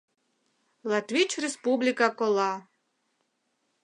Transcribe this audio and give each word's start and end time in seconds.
Латвич 0.89 1.31
республика 1.43 2.09
кола. 2.19 2.51